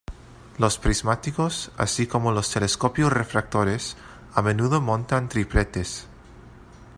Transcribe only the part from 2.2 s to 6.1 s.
los telescopios refractores, a menudo montan tripletes.